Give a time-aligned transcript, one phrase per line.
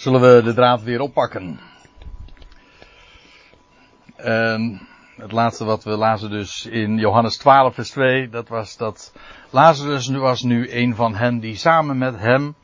[0.00, 1.60] zullen we de draad weer oppakken.
[4.16, 9.12] En het laatste wat we lazen dus in Johannes 12 vers 2, dat was dat
[9.50, 12.54] Lazarus was nu een van hen die samen met hem,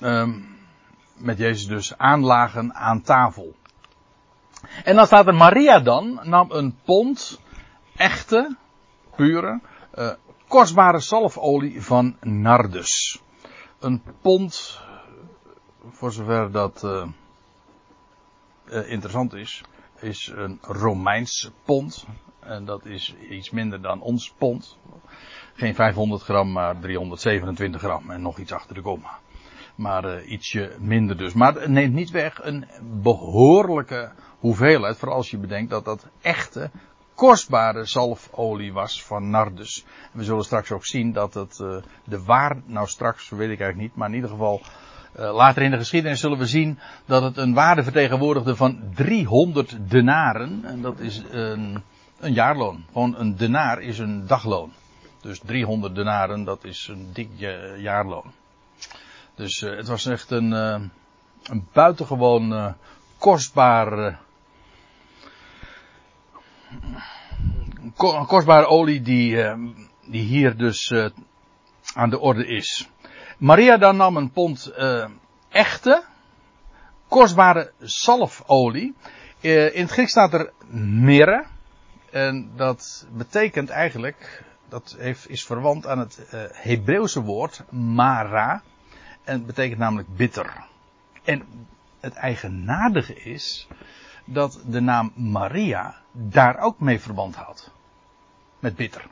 [0.00, 0.58] um,
[1.16, 3.54] met Jezus dus, aanlagen aan tafel.
[4.84, 7.40] En dan staat er Maria dan, nam een pond,
[7.96, 8.56] echte,
[9.16, 9.60] pure,
[9.94, 10.10] uh,
[10.48, 13.22] kostbare zalfolie van nardus.
[13.80, 14.80] Een pond,
[15.90, 17.06] voor zover dat uh,
[18.70, 19.62] uh, interessant is,
[20.00, 22.06] is een Romeins pond.
[22.40, 24.78] En dat is iets minder dan ons pond.
[25.54, 29.18] Geen 500 gram, maar 327 gram en nog iets achter de komma.
[29.74, 31.32] Maar uh, ietsje minder dus.
[31.32, 32.66] Maar het neemt niet weg een
[33.02, 34.96] behoorlijke hoeveelheid.
[34.96, 36.70] Vooral als je bedenkt dat dat echte
[37.14, 39.84] kostbare zalfolie was van Nardus.
[40.12, 41.56] We zullen straks ook zien dat het
[42.04, 44.60] de waar, nou straks weet ik eigenlijk niet, maar in ieder geval
[45.18, 50.60] later in de geschiedenis zullen we zien dat het een waarde vertegenwoordigde van 300 denaren.
[50.64, 51.82] En dat is een,
[52.20, 52.84] een jaarloon.
[52.92, 54.72] Gewoon een denaar is een dagloon.
[55.20, 57.28] Dus 300 denaren, dat is een dik
[57.76, 58.32] jaarloon.
[59.34, 60.80] Dus uh, het was echt een, uh,
[61.42, 62.72] een buitengewoon uh,
[63.18, 64.20] kostbaar.
[68.26, 69.36] kostbare olie die,
[70.06, 70.92] die hier dus
[71.94, 72.88] aan de orde is.
[73.38, 74.72] Maria dan nam een pond
[75.48, 76.02] echte,
[77.08, 78.94] kostbare zalfolie.
[79.40, 81.44] in het Grieks staat er mirre.
[82.10, 88.62] En dat betekent eigenlijk, dat heeft, is verwant aan het Hebreeuwse woord mara.
[89.24, 90.64] En betekent namelijk bitter.
[91.24, 91.66] En
[92.00, 93.68] het eigenaardige is
[94.24, 97.70] dat de naam Maria daar ook mee verband houdt.
[98.58, 99.06] Met bitter.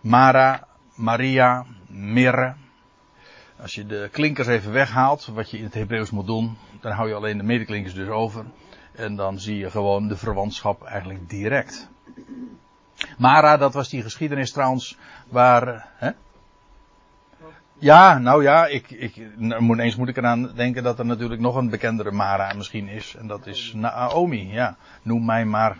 [0.00, 2.54] Mara, Maria, Mirre.
[3.60, 7.08] Als je de klinkers even weghaalt, wat je in het Hebreeuws moet doen, dan hou
[7.08, 8.44] je alleen de medeklinkers dus over.
[8.92, 11.88] En dan zie je gewoon de verwantschap eigenlijk direct.
[13.18, 14.96] Mara, dat was die geschiedenis trouwens,
[15.28, 16.10] waar, hè?
[17.78, 21.56] Ja, nou ja, ik, ik, nou, eens moet ik eraan denken dat er natuurlijk nog
[21.56, 23.14] een bekendere Mara misschien is.
[23.18, 24.76] En dat is Naomi, ja.
[25.02, 25.76] Noem mij maar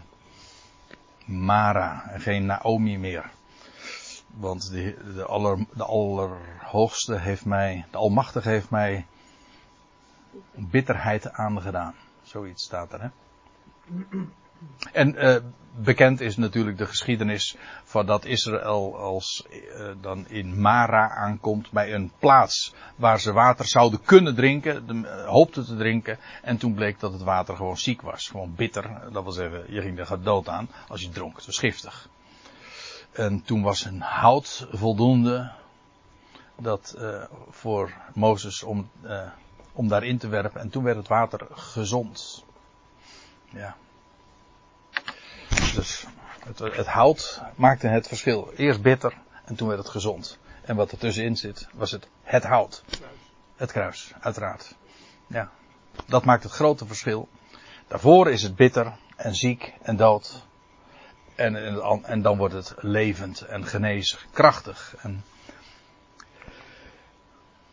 [1.25, 3.31] Mara en geen Naomi meer.
[4.38, 9.06] Want de, de, aller, de Allerhoogste heeft mij, de Almachtige heeft mij
[10.54, 11.94] bitterheid aangedaan.
[12.22, 13.09] Zoiets staat er, hè.
[14.93, 15.37] En uh,
[15.77, 21.94] bekend is natuurlijk de geschiedenis van dat Israël als uh, dan in Mara aankomt bij
[21.94, 26.19] een plaats waar ze water zouden kunnen drinken, de, uh, hoopten te drinken.
[26.43, 29.12] En toen bleek dat het water gewoon ziek was, gewoon bitter.
[29.12, 31.37] Dat wil zeggen, je ging er dood aan als je dronk.
[31.37, 32.09] Het was giftig.
[33.19, 35.53] En toen was een hout voldoende
[36.56, 36.97] dat
[37.51, 38.91] voor Mozes om,
[39.73, 40.61] om daarin te werpen.
[40.61, 42.45] En toen werd het water gezond.
[43.45, 43.77] Ja.
[45.75, 46.07] Dus
[46.45, 48.53] het, het hout maakte het verschil.
[48.57, 49.15] Eerst bitter
[49.45, 50.39] en toen werd het gezond.
[50.62, 52.84] En wat er tussenin zit, was het het hout.
[53.57, 54.75] Het kruis, uiteraard.
[55.27, 55.51] Ja.
[56.07, 57.28] Dat maakt het grote verschil.
[57.87, 60.47] Daarvoor is het bitter en ziek en dood.
[61.38, 61.56] En,
[62.04, 64.94] en, dan wordt het levend en genezen, krachtig.
[65.00, 65.25] En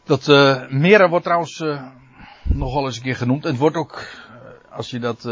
[0.04, 1.88] dat uh, wordt trouwens uh,
[2.44, 3.44] nogal eens een keer genoemd.
[3.44, 5.30] Het wordt ook, uh, als je dat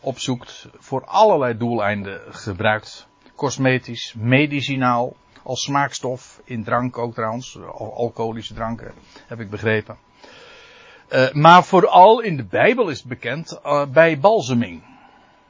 [0.00, 3.06] opzoekt, voor allerlei doeleinden gebruikt.
[3.34, 8.92] Cosmetisch, medicinaal, als smaakstof, in drank ook trouwens, alcoholische dranken,
[9.26, 9.96] heb ik begrepen.
[11.32, 13.60] Maar vooral in de Bijbel is het bekend
[13.92, 14.93] bij balseming.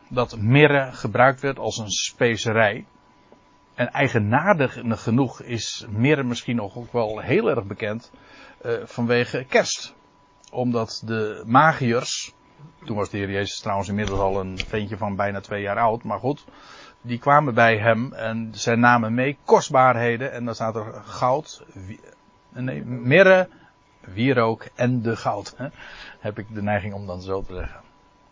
[0.09, 2.87] Dat mirre gebruikt werd als een specerij.
[3.75, 8.13] En eigenaardig genoeg is mirre misschien ook wel heel erg bekend
[8.63, 9.95] uh, vanwege kerst.
[10.51, 12.35] Omdat de magiërs,
[12.85, 16.03] toen was de Heer Jezus trouwens inmiddels al een ventje van bijna twee jaar oud,
[16.03, 16.45] maar goed.
[17.01, 21.65] Die kwamen bij hem en zij namen mee kostbaarheden en dan staat er goud,
[22.53, 23.49] nee, mirre,
[24.01, 25.57] wierook en de goud.
[26.19, 27.81] Heb ik de neiging om dan zo te zeggen.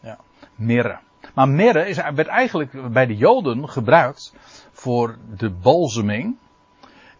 [0.00, 0.18] Ja,
[0.54, 0.98] mirre.
[1.34, 4.34] Maar mirre is, werd eigenlijk bij de Joden gebruikt
[4.72, 6.36] voor de balseming.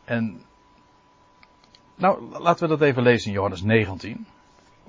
[0.05, 0.43] En
[1.95, 4.27] nou, laten we dat even lezen in Johannes 19.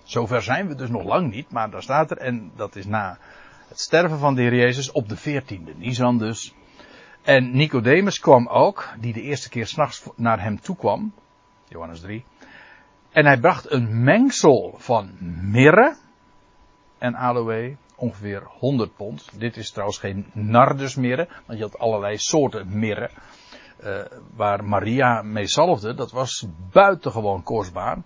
[0.04, 3.18] Zover zijn we dus nog lang niet, maar daar staat er, en dat is na
[3.68, 6.54] het sterven van de Heer Jezus op de 14e Nisan dus.
[7.22, 11.14] En Nicodemus kwam ook, die de eerste keer s'nachts naar hem toe kwam,
[11.68, 12.26] Johannes 3.
[13.12, 15.12] En hij bracht een mengsel van
[15.52, 15.96] mirre
[16.98, 19.30] en aloe, ongeveer 100 pond.
[19.38, 23.10] Dit is trouwens geen nardusmirre, want je had allerlei soorten mirre.
[23.84, 24.00] Uh,
[24.36, 27.98] waar Maria mee zalfde, dat was buitengewoon kostbaar.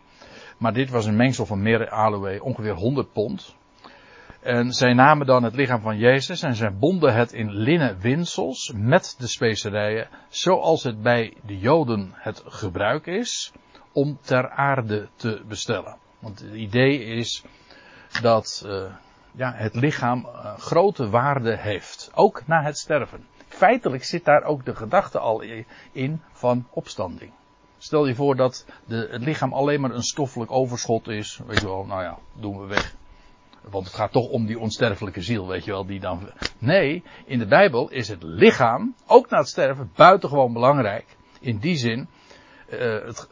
[0.57, 3.55] Maar dit was een mengsel van mirre, aloe, ongeveer 100 pond.
[4.41, 8.73] En zij namen dan het lichaam van Jezus en zij bonden het in linnen winsels
[8.75, 13.51] met de specerijen, zoals het bij de Joden het gebruik is,
[13.91, 15.97] om ter aarde te bestellen.
[16.19, 17.43] Want het idee is
[18.21, 18.83] dat uh,
[19.37, 23.25] ja, het lichaam uh, grote waarde heeft, ook na het sterven.
[23.47, 25.43] Feitelijk zit daar ook de gedachte al
[25.91, 27.31] in van opstanding.
[27.77, 31.39] Stel je voor dat de, het lichaam alleen maar een stoffelijk overschot is.
[31.47, 32.95] Weet je wel, nou ja, doen we weg.
[33.61, 36.29] Want het gaat toch om die onsterfelijke ziel, weet je wel, die dan.
[36.57, 41.05] Nee, in de Bijbel is het lichaam, ook na het sterven, buitengewoon belangrijk.
[41.39, 42.07] In die zin,
[42.69, 43.29] uh, het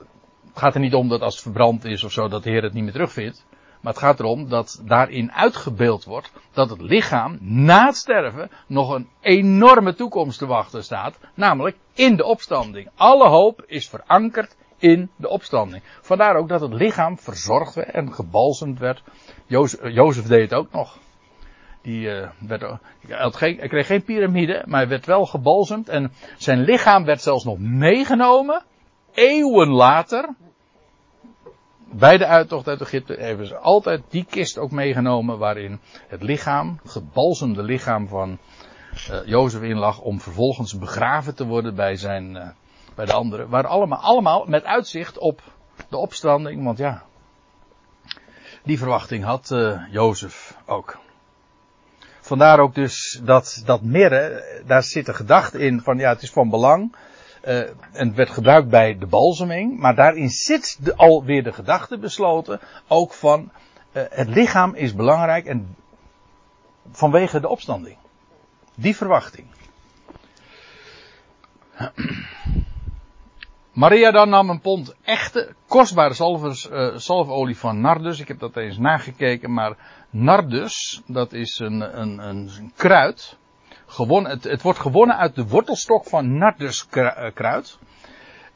[0.53, 2.73] gaat er niet om dat als het verbrand is of zo, dat de Heer het
[2.73, 3.45] niet meer terugvindt.
[3.85, 8.89] Maar het gaat erom dat daarin uitgebeeld wordt dat het lichaam na het sterven nog
[8.89, 11.17] een enorme toekomst te wachten staat.
[11.33, 12.89] Namelijk in de opstanding.
[12.95, 15.83] Alle hoop is verankerd in de opstanding.
[16.01, 19.03] Vandaar ook dat het lichaam verzorgd werd en gebalsemd werd.
[19.47, 20.97] Jozef, deed het ook nog.
[21.81, 25.89] Die, uh, werd, geen, hij kreeg geen piramide, maar hij werd wel gebalsemd.
[25.89, 28.63] En zijn lichaam werd zelfs nog meegenomen.
[29.13, 30.29] Eeuwen later
[31.97, 36.79] bij de uittocht uit Egypte hebben ze altijd die kist ook meegenomen waarin het lichaam,
[36.81, 38.37] het gebalsemde lichaam van
[39.11, 42.47] uh, Jozef in lag om vervolgens begraven te worden bij zijn, uh,
[42.95, 43.49] bij de anderen.
[43.49, 45.41] Waar allemaal, allemaal met uitzicht op
[45.89, 47.03] de opstanding, want ja,
[48.63, 50.97] die verwachting had uh, Jozef ook.
[52.21, 56.31] Vandaar ook dus dat, dat mirre, daar zit een gedachte in van ja, het is
[56.31, 56.95] van belang
[57.45, 61.97] uh, en het werd gebruikt bij de balseming, maar daarin zit de, alweer de gedachte
[61.97, 63.51] besloten, ook van
[63.93, 65.75] uh, het lichaam is belangrijk en
[66.91, 67.97] vanwege de opstanding.
[68.75, 69.47] Die verwachting.
[73.71, 78.19] Maria dan nam een pond echte, kostbare zalvers, uh, zalfolie van nardus.
[78.19, 79.77] Ik heb dat eens nagekeken, maar
[80.09, 83.37] nardus, dat is een, een, een kruid
[83.95, 87.77] gewonnen, het, het, wordt gewonnen uit de wortelstok van narduskruid.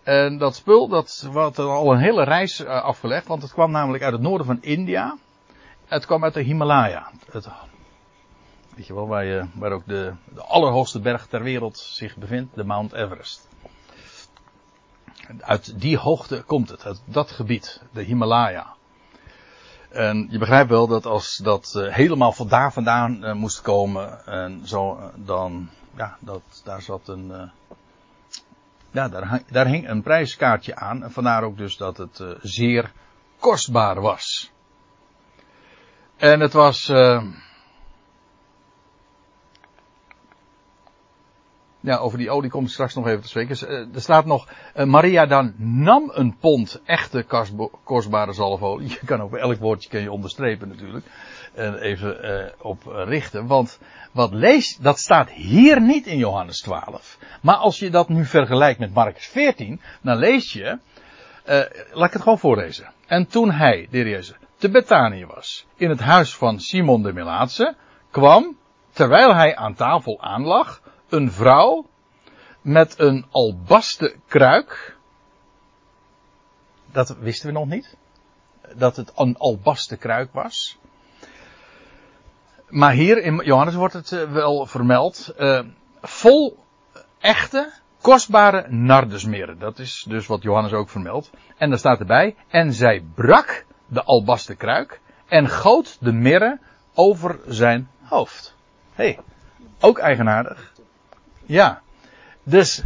[0.03, 4.03] En dat spul, dat had al een hele reis eh, afgelegd, want het kwam namelijk
[4.03, 5.17] uit het noorden van India.
[5.85, 7.11] Het kwam uit de Himalaya.
[7.31, 7.47] Het,
[8.75, 12.55] weet je wel, waar, je, waar ook de, de allerhoogste berg ter wereld zich bevindt,
[12.55, 13.47] de Mount Everest.
[15.39, 18.75] Uit die hoogte komt het, uit dat gebied, de Himalaya.
[19.89, 24.25] En je begrijpt wel dat als dat uh, helemaal van daar vandaan uh, moest komen,
[24.25, 27.51] en zo, uh, dan, ja, dat, daar zat een,
[28.91, 31.03] ja, daar, daar hing een prijskaartje aan.
[31.03, 32.91] En vandaar ook dus dat het zeer
[33.39, 34.51] kostbaar was.
[36.17, 36.91] En het was,
[41.81, 43.67] Ja, over die olie kom ik straks nog even te spreken.
[43.67, 47.25] Eh, er staat nog, uh, Maria dan nam een pond echte
[47.83, 48.89] kostbare zalfolie.
[49.01, 51.05] Je kan ook elk woordje kun je onderstrepen natuurlijk.
[51.53, 53.47] En even uh, op richten.
[53.47, 53.79] Want
[54.11, 57.17] wat lees, dat staat hier niet in Johannes 12.
[57.41, 60.79] Maar als je dat nu vergelijkt met Marcus 14, dan lees je,
[61.91, 62.91] laat ik het gewoon voorlezen.
[63.07, 67.75] En toen hij, de te Betanië was, in het huis van Simon de Melaatse,
[68.11, 68.57] kwam,
[68.91, 71.85] terwijl hij aan tafel aanlag, een vrouw
[72.61, 74.97] met een albaste kruik.
[76.91, 77.97] Dat wisten we nog niet.
[78.75, 80.77] Dat het een albaste kruik was.
[82.69, 85.33] Maar hier in Johannes wordt het eh, wel vermeld.
[85.39, 85.61] Uh,
[86.01, 86.57] vol
[87.19, 89.59] echte, kostbare nardusmeren.
[89.59, 91.29] Dat is dus wat Johannes ook vermeldt.
[91.57, 92.35] En daar staat erbij.
[92.47, 95.01] En zij brak de albaste kruik.
[95.27, 96.59] En goot de mirre
[96.93, 98.55] over zijn hoofd.
[98.93, 99.19] Hey,
[99.79, 100.73] ook eigenaardig.
[101.49, 101.81] Ja.
[102.43, 102.83] Dus,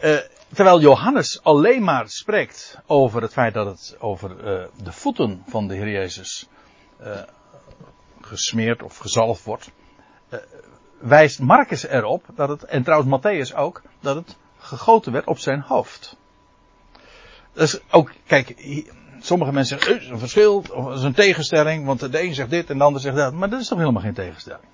[0.00, 0.18] uh,
[0.54, 5.68] terwijl Johannes alleen maar spreekt over het feit dat het over uh, de voeten van
[5.68, 6.48] de Heer Jezus
[7.00, 7.20] uh,
[8.20, 9.70] gesmeerd of gezalfd wordt,
[10.98, 15.60] wijst Marcus erop dat het, en trouwens Matthäus ook, dat het gegoten werd op zijn
[15.60, 16.16] hoofd.
[17.52, 18.54] Dus ook, kijk,
[19.20, 22.70] sommige mensen zeggen, is een verschil, of is een tegenstelling, want de een zegt dit
[22.70, 24.71] en de ander zegt dat, maar dat is toch helemaal geen tegenstelling.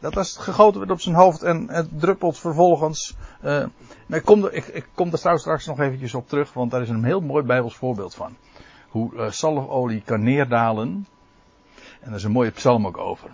[0.00, 3.16] Dat het gegoten werd op zijn hoofd en het druppelt vervolgens.
[4.06, 6.88] Ik, kom er, ik, ik kom er straks, nog eventjes op terug, want daar is
[6.88, 8.36] een heel mooi Bijbels voorbeeld van.
[8.88, 11.06] Hoe uh, zalfolie kan neerdalen.
[12.00, 13.30] En daar is een mooie psalm ook over.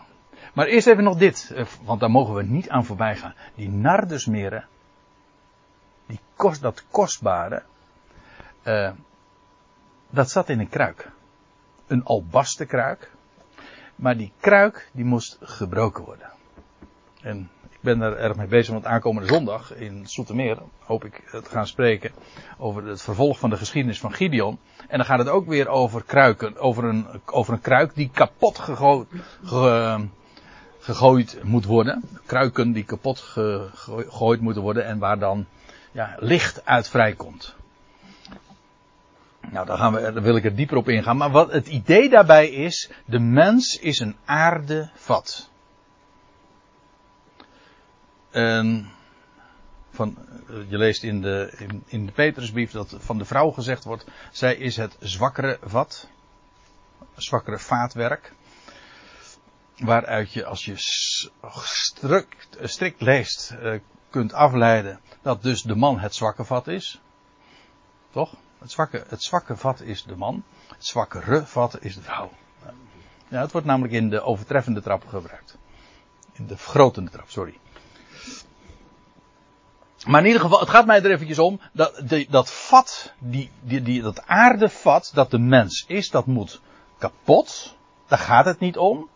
[0.54, 3.35] Maar eerst even nog dit, uh, want daar mogen we niet aan voorbij gaan.
[3.54, 4.66] Die nardusmeren,
[6.07, 7.62] die kost, dat kostbare,
[10.11, 11.11] dat zat in een kruik.
[11.87, 13.11] Een albaste kruik.
[13.97, 16.31] Maar die kruik, die moest gebroken worden.
[17.23, 21.50] En ik ben er erg mee bezig, want aankomende zondag in Soetermeer hoop ik te
[21.50, 22.11] gaan spreken
[22.59, 24.59] over het vervolg van de geschiedenis van Gideon.
[24.88, 28.59] En dan gaat het ook weer over kruiken, over een, over een kruik die kapot
[28.59, 29.09] gegooid,
[29.45, 30.07] ge,
[30.79, 32.02] gegooid moet worden.
[32.26, 33.19] Kruiken die kapot
[33.75, 35.47] gegooid moeten worden en waar dan
[35.93, 37.55] ja, licht uit vrijkomt.
[39.50, 41.17] Nou, daar, gaan we, daar wil ik er dieper op ingaan.
[41.17, 45.50] Maar wat het idee daarbij is, de mens is een aardevat.
[48.32, 48.90] En
[49.90, 50.16] van,
[50.68, 54.54] je leest in de, in, in de Petrusbrief dat van de vrouw gezegd wordt, zij
[54.54, 56.08] is het zwakkere vat,
[57.14, 58.32] zwakkere vaatwerk.
[59.76, 66.14] Waaruit je, als je strikt, strikt leest, eh, kunt afleiden dat dus de man het
[66.14, 67.00] zwakke vat is.
[68.10, 68.34] Toch?
[68.58, 70.44] Het zwakke, het zwakke vat is de man.
[70.68, 72.30] Het zwakkere vat is de vrouw.
[73.28, 75.58] Ja, het wordt namelijk in de overtreffende trap gebruikt.
[76.32, 77.58] In de vergrotende trap, sorry.
[80.06, 83.50] Maar in ieder geval, het gaat mij er eventjes om, dat, die, dat vat, die,
[83.61, 86.61] die, die, dat aardevat dat de mens is, dat moet
[86.99, 87.76] kapot.
[88.06, 89.09] Daar gaat het niet om.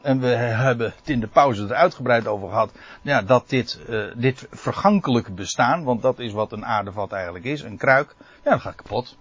[0.00, 2.72] En we hebben het in de pauze er uitgebreid over gehad.
[3.02, 7.62] Ja, dat dit, uh, dit vergankelijk bestaan, want dat is wat een aardevat eigenlijk is,
[7.62, 9.16] een kruik, ja, dat gaat kapot.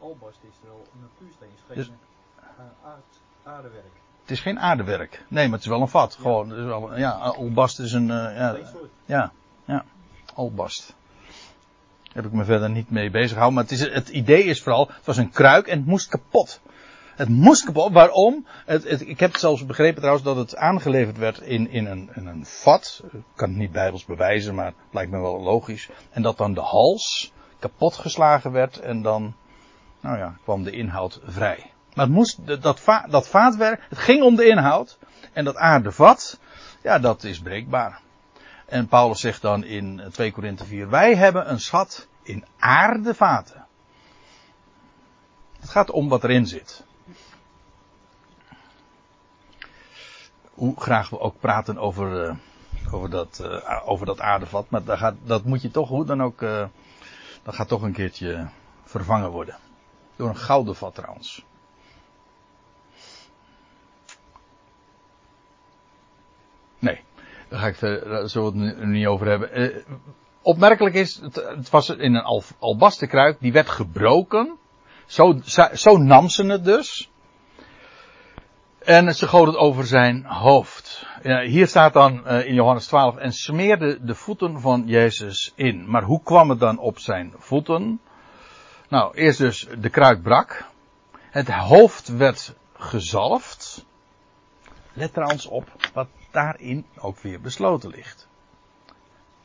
[0.00, 1.90] Albast is wel een natuursteen, is geen dus,
[2.84, 3.94] aard, aardewerk.
[4.20, 5.24] Het is geen aardewerk.
[5.28, 6.14] Nee, maar het is wel een vat.
[6.14, 6.20] Ja.
[6.22, 8.56] Gewoon, is wel, ja, albast is een, uh, ja,
[9.04, 9.32] ja,
[9.64, 9.84] ja,
[10.36, 10.94] albast.
[12.12, 14.86] Heb ik me verder niet mee bezig gehouden, maar het, is, het idee is vooral,
[14.86, 16.60] het was een kruik en het moest kapot.
[17.16, 17.92] Het moest kapot.
[17.92, 18.46] Waarom?
[18.66, 23.02] Het, ik heb zelfs begrepen trouwens dat het aangeleverd werd in, in, een, een vat.
[23.12, 25.88] Ik kan het niet bijbels bewijzen, maar het lijkt me wel logisch.
[26.10, 29.34] En dat dan de hals kapot geslagen werd en dan,
[30.00, 31.70] nou ja, kwam de inhoud vrij.
[31.94, 34.98] Maar het moest, dat, dat vaatwerk, het ging om de inhoud.
[35.32, 36.40] En dat aardevat,
[36.82, 38.00] ja, dat is breekbaar.
[38.66, 43.66] En Paulus zegt dan in 2 Korinthe 4, wij hebben een schat in aardevaten.
[45.60, 46.84] Het gaat om wat erin zit.
[50.56, 52.34] hoe graag we ook praten over, uh,
[52.92, 54.70] over, dat, uh, over dat aardevat.
[54.70, 56.66] Maar dat, gaat, dat moet je toch, hoe dan ook, uh,
[57.42, 58.48] dat gaat toch een keertje
[58.84, 59.56] vervangen worden.
[60.16, 61.44] Door een gouden vat trouwens.
[66.78, 67.00] Nee,
[67.56, 69.84] daar ga ik verder, zullen we het niet over hebben.
[70.42, 74.58] opmerkelijk is, het, het was in een al, albasten kruik, die werd gebroken.
[75.06, 75.40] Zo,
[75.72, 77.10] zo nam ze het dus.
[78.78, 81.06] En ze goot het over zijn hoofd.
[81.22, 85.90] Hier staat dan uh, in Johannes 12 en smeerde de voeten van Jezus in.
[85.90, 88.00] Maar hoe kwam het dan op zijn voeten?
[88.88, 90.64] Nou, eerst dus de kruik brak.
[91.30, 93.84] Het hoofd werd gezalfd.
[94.92, 98.28] Let trouwens op wat daarin ook weer besloten ligt.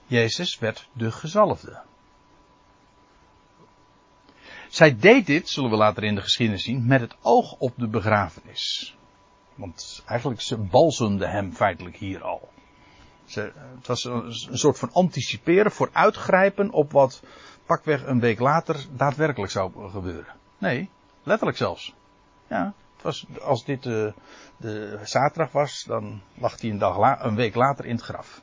[0.05, 1.81] Jezus werd de gezalfde.
[4.69, 7.87] Zij deed dit, zullen we later in de geschiedenis zien, met het oog op de
[7.87, 8.95] begrafenis.
[9.55, 10.57] Want eigenlijk ze
[11.29, 12.49] hem feitelijk hier al.
[13.25, 17.23] Ze, het was een, een, soort van anticiperen, vooruitgrijpen op wat
[17.65, 20.35] pakweg een week later daadwerkelijk zou gebeuren.
[20.57, 20.89] Nee,
[21.23, 21.93] letterlijk zelfs.
[22.47, 24.21] Ja, was, als dit de, eh,
[24.57, 28.41] de zaterdag was, dan lag hij een, dag een week later in het graf.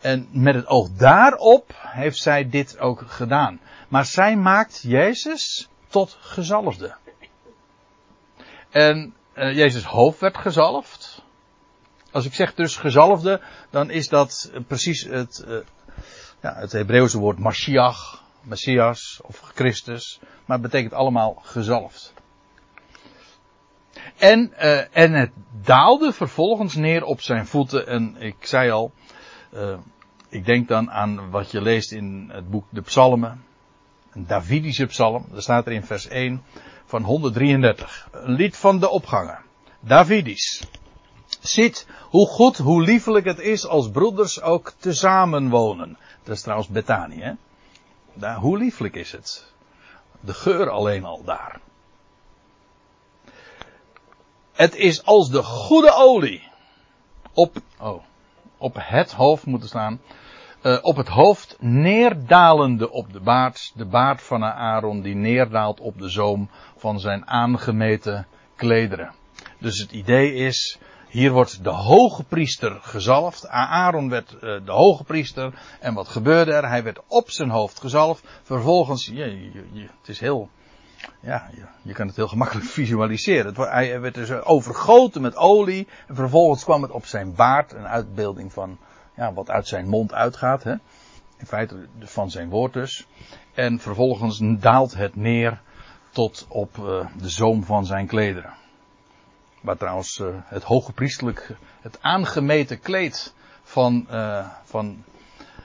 [0.00, 3.60] En met het oog daarop heeft zij dit ook gedaan.
[3.88, 6.94] Maar zij maakt Jezus tot gezalfde.
[8.70, 11.22] En uh, Jezus hoofd werd gezalfd.
[12.10, 13.40] Als ik zeg dus gezalfde,
[13.70, 15.58] dan is dat precies het, uh,
[16.42, 20.18] ja, het Hebreeuwse woord Mashiach, Messias of Christus.
[20.44, 22.12] Maar het betekent allemaal gezalfd.
[24.16, 25.30] En, uh, en het
[25.62, 27.86] daalde vervolgens neer op zijn voeten.
[27.86, 28.92] En ik zei al,
[30.28, 33.44] ik denk dan aan wat je leest in het boek De Psalmen.
[34.12, 35.26] Een Davidische psalm.
[35.30, 36.42] Daar staat er in vers 1
[36.84, 38.08] van 133.
[38.12, 39.38] Een lied van de opgangen.
[39.80, 40.62] Davidisch.
[41.40, 45.98] Ziet hoe goed, hoe liefelijk het is als broeders ook tezamen wonen.
[46.22, 46.68] Dat is trouwens?
[48.14, 49.52] Daar, hoe lieflijk is het?
[50.20, 51.60] De geur alleen al daar.
[54.56, 56.42] Het is als de goede olie
[57.32, 58.02] op, oh,
[58.58, 60.00] op het hoofd moeten staan
[60.66, 65.98] uh, op het hoofd neerdalende op de baard, de baard van Aaron die neerdaalt op
[65.98, 69.14] de zoom van zijn aangemeten klederen.
[69.58, 73.48] Dus het idee is, hier wordt de hoge priester gezalfd.
[73.48, 75.54] Aaron werd uh, de hoge priester.
[75.80, 76.68] En wat gebeurde er?
[76.68, 78.24] Hij werd op zijn hoofd gezalfd.
[78.42, 79.50] Vervolgens, je,
[80.00, 80.48] het is heel
[81.20, 81.50] ja,
[81.82, 83.46] je, kan het heel gemakkelijk visualiseren.
[83.46, 85.88] Het, hij werd dus overgoten met olie.
[86.06, 87.72] En vervolgens kwam het op zijn baard.
[87.72, 88.78] Een uitbeelding van
[89.14, 90.62] ja, wat uit zijn mond uitgaat.
[90.62, 90.72] Hè?
[91.36, 93.06] In feite van zijn woord dus.
[93.54, 95.60] En vervolgens daalt het neer
[96.10, 98.54] tot op eh, de zoom van zijn klederen.
[99.60, 105.04] Waar trouwens eh, het hoge priestelijk, het aangemeten kleed van, eh, van,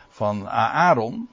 [0.10, 1.30] van Aaron.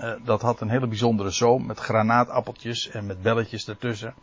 [0.00, 4.14] Eh, dat had een hele bijzondere zoom met granaatappeltjes en met belletjes ertussen.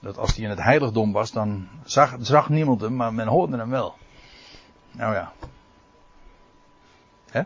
[0.00, 3.56] Dat als hij in het heiligdom was, dan zag, zag niemand hem, maar men hoorde
[3.56, 3.94] hem wel.
[4.90, 5.32] Nou ja.
[7.30, 7.42] Hè?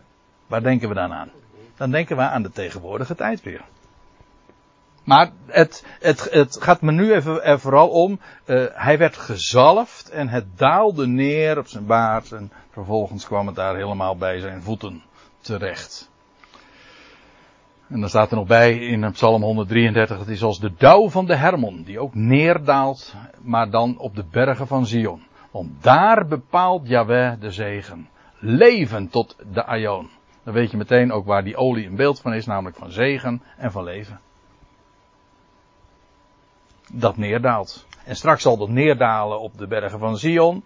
[0.47, 1.31] Waar denken we dan aan?
[1.77, 3.63] Dan denken we aan de tegenwoordige tijd weer.
[5.05, 8.21] Maar het, het, het gaat me nu even vooral om.
[8.45, 12.33] eh, hij werd gezalfd en het daalde neer op zijn baard.
[12.33, 15.03] En vervolgens kwam het daar helemaal bij zijn voeten
[15.41, 16.11] terecht.
[17.93, 21.27] En dan staat er nog bij in Psalm 133: Het is als de dauw van
[21.27, 25.23] de Hermon, die ook neerdaalt, maar dan op de bergen van Zion.
[25.51, 28.09] Want daar bepaalt Yahweh de zegen.
[28.39, 30.09] Leven tot de Aion.
[30.45, 33.43] Dan weet je meteen ook waar die olie een beeld van is, namelijk van zegen
[33.57, 34.21] en van leven
[36.93, 37.87] dat neerdaalt.
[38.05, 40.65] En straks zal dat neerdalen op de bergen van Zion.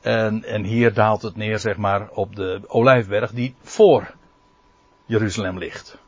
[0.00, 4.14] En, en hier daalt het neer, zeg maar, op de olijfberg die voor
[5.04, 6.01] Jeruzalem ligt.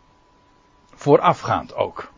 [0.94, 2.12] Voorafgaand ook.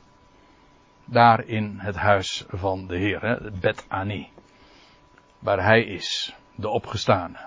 [1.04, 4.28] Daar in het huis van de Heer, hè, Bet Ani.
[5.38, 7.38] Waar hij is, de opgestane.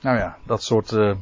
[0.00, 1.16] Nou ja, dat soort, uh,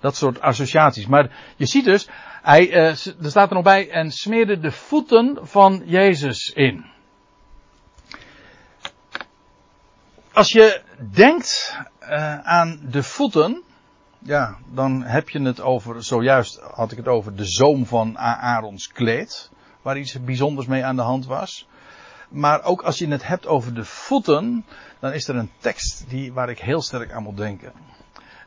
[0.00, 1.06] dat soort associaties.
[1.06, 2.08] Maar je ziet dus,
[2.42, 6.84] hij, uh, er staat er nog bij, en smeerde de voeten van Jezus in.
[10.32, 13.64] Als je denkt uh, aan de voeten,
[14.26, 18.88] ja, dan heb je het over, zojuist had ik het over de zoom van Aarons
[18.88, 19.50] kleed,
[19.82, 21.68] waar iets bijzonders mee aan de hand was.
[22.28, 24.64] Maar ook als je het hebt over de voeten,
[24.98, 27.72] dan is er een tekst die, waar ik heel sterk aan moet denken.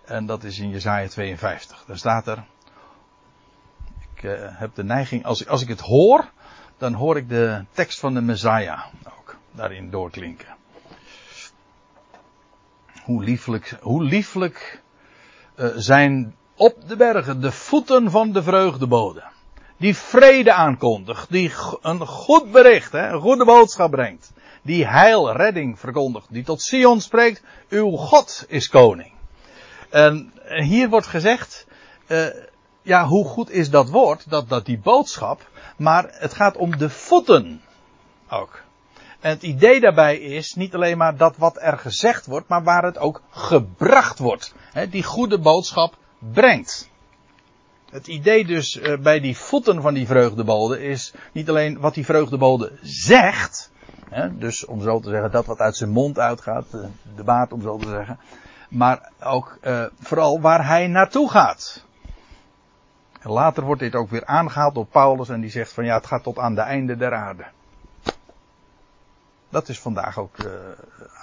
[0.06, 1.84] En dat is in Jezaja 52.
[1.88, 2.44] Daar staat er,
[4.16, 6.32] ik uh, heb de neiging, als ik, als ik het hoor,
[6.78, 8.86] dan hoor ik de tekst van de Messiah
[9.18, 10.58] ook daarin doorklinken.
[13.04, 14.82] Hoe lieflijk, hoe lieflijk
[15.76, 19.24] zijn op de bergen de voeten van de vreugdebode.
[19.78, 24.32] Die vrede aankondigt, die een goed bericht, hè, een goede boodschap brengt.
[24.62, 29.12] Die heil, redding verkondigt, die tot Sion spreekt, uw God is koning.
[29.90, 31.68] En hier wordt gezegd,
[32.08, 32.26] uh,
[32.82, 36.90] ja, hoe goed is dat woord, dat, dat die boodschap, maar het gaat om de
[36.90, 37.62] voeten
[38.30, 38.62] ook.
[39.20, 42.84] En het idee daarbij is niet alleen maar dat wat er gezegd wordt, maar waar
[42.84, 44.54] het ook gebracht wordt.
[44.72, 46.90] He, die goede boodschap brengt.
[47.92, 52.06] Het idee dus uh, bij die voeten van die vreugdebode is niet alleen wat die
[52.06, 53.72] vreugdebode zegt,
[54.10, 57.54] hè, dus om zo te zeggen dat wat uit zijn mond uitgaat, de, de baard
[57.54, 58.20] om zo te zeggen,
[58.70, 61.86] maar ook uh, vooral waar hij naartoe gaat.
[63.20, 66.08] En later wordt dit ook weer aangehaald door Paulus en die zegt van ja, het
[66.08, 67.46] gaat tot aan de einde der aarde.
[69.50, 70.52] Dat is vandaag ook uh,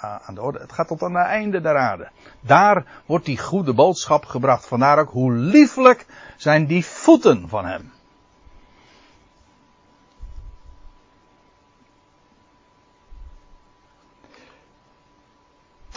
[0.01, 0.59] aan de orde.
[0.59, 2.09] Het gaat tot aan de einde der aarde.
[2.39, 4.67] Daar wordt die goede boodschap gebracht.
[4.67, 6.05] Vandaar ook hoe lieflijk
[6.37, 7.91] zijn die voeten van hem.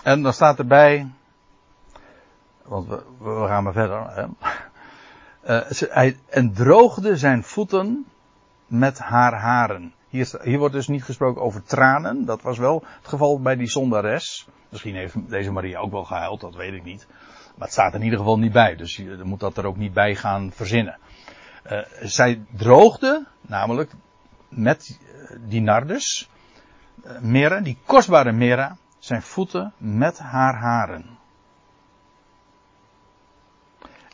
[0.03, 1.11] En dan staat erbij,
[2.63, 4.29] want we, we gaan maar verder.
[5.45, 8.07] Uh, hij, en droogde zijn voeten
[8.67, 9.95] met haar haren.
[10.11, 12.25] Hier, hier, wordt dus niet gesproken over tranen.
[12.25, 14.49] Dat was wel het geval bij die zondares.
[14.69, 17.07] Misschien heeft deze Maria ook wel gehuild, dat weet ik niet.
[17.57, 18.77] Maar het staat in ieder geval niet bij.
[18.77, 20.99] Dus je moet dat er ook niet bij gaan verzinnen.
[21.71, 23.93] Uh, zij droogde, namelijk
[24.49, 25.01] met
[25.41, 26.31] die nardes,
[27.05, 31.19] uh, mera, die kostbare mera, zijn voeten met haar haren.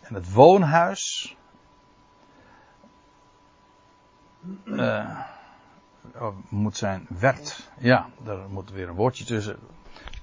[0.03, 1.37] En het woonhuis.
[4.65, 5.21] Uh,
[6.49, 7.69] moet zijn werd.
[7.79, 9.59] Ja, daar moet weer een woordje tussen.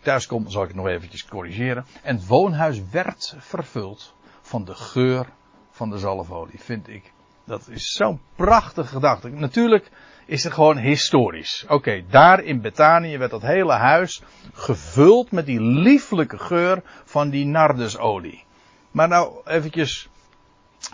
[0.01, 1.85] Thuis kom, zal ik het nog eventjes corrigeren.
[2.01, 5.25] En het woonhuis werd vervuld van de geur
[5.71, 7.11] van de zalfolie, vind ik.
[7.45, 9.29] Dat is zo'n prachtige gedachte.
[9.29, 9.91] Natuurlijk
[10.25, 11.65] is het gewoon historisch.
[11.67, 14.21] Oké, daar in Betanië werd dat hele huis
[14.53, 18.43] gevuld met die lieflijke geur van die nardusolie.
[18.91, 20.09] Maar nou eventjes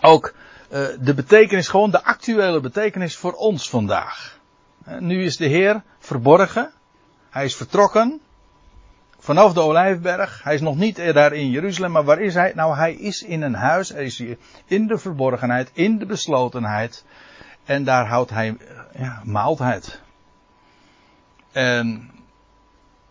[0.00, 0.34] ook
[0.72, 4.39] uh, de betekenis, gewoon de actuele betekenis voor ons vandaag.
[4.88, 6.70] Uh, nu is de Heer verborgen.
[7.30, 8.20] Hij is vertrokken.
[9.18, 10.42] Vanaf de Olijfberg.
[10.42, 11.92] Hij is nog niet daar in Jeruzalem.
[11.92, 12.52] Maar waar is hij?
[12.54, 13.88] Nou, hij is in een huis.
[13.88, 14.22] Hij is
[14.66, 15.70] in de verborgenheid.
[15.72, 17.04] In de beslotenheid.
[17.64, 18.56] En daar houdt hij
[18.98, 20.00] ja, maaltijd.
[21.52, 22.10] En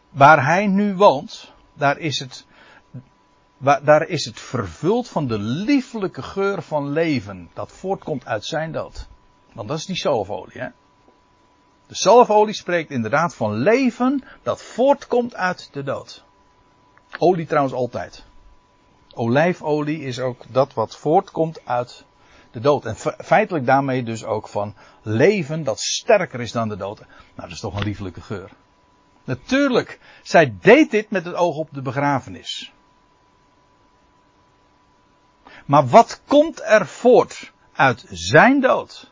[0.09, 2.45] waar hij nu woont, daar is het,
[3.57, 7.49] daar is het vervuld van de lieflijke geur van leven.
[7.53, 9.07] Dat voortkomt uit zijn dood.
[9.53, 10.67] Want dat is die zalfolie, hè.
[11.89, 16.23] De zalfolie spreekt inderdaad van leven dat voortkomt uit de dood.
[17.17, 18.25] Olie trouwens altijd.
[19.13, 22.05] Olijfolie is ook dat wat voortkomt uit
[22.51, 22.85] de dood.
[22.85, 26.99] En feitelijk daarmee dus ook van leven dat sterker is dan de dood.
[26.99, 28.51] Nou, dat is toch een lieflijke geur.
[29.23, 32.73] Natuurlijk, zij deed dit met het oog op de begrafenis.
[35.65, 39.08] Maar wat komt er voort uit zijn dood?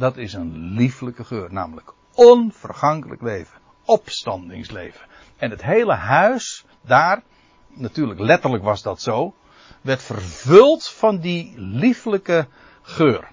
[0.00, 5.06] Dat is een lieflijke geur, namelijk onvergankelijk leven, opstandingsleven.
[5.36, 7.22] En het hele huis daar,
[7.68, 9.34] natuurlijk letterlijk was dat zo,
[9.80, 12.46] werd vervuld van die lieflijke
[12.82, 13.28] geur.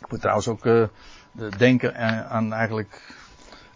[0.00, 0.86] Ik moet trouwens ook uh,
[1.56, 1.96] denken
[2.30, 3.16] aan eigenlijk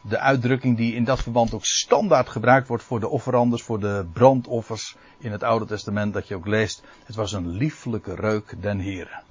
[0.01, 4.07] de uitdrukking die in dat verband ook standaard gebruikt wordt voor de offeranders, voor de
[4.13, 6.83] brandoffers in het Oude Testament, dat je ook leest.
[7.05, 9.23] Het was een lieflijke reuk den Heren.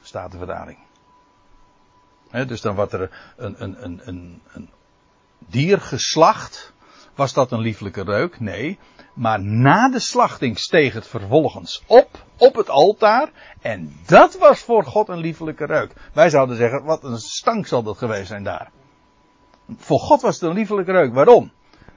[0.00, 0.78] Staat de verdaling.
[2.30, 4.70] Dus dan wordt er een, een, een, een, een
[5.38, 6.72] dier geslacht.
[7.14, 8.40] Was dat een lieflijke reuk?
[8.40, 8.78] Nee.
[9.14, 13.30] Maar na de slachting steeg het vervolgens op, op het altaar.
[13.60, 15.92] En dat was voor God een liefelijke reuk.
[16.12, 18.70] Wij zouden zeggen, wat een stank zal dat geweest zijn daar.
[19.76, 21.14] Voor God was het een liefelijke reuk.
[21.14, 21.52] Waarom?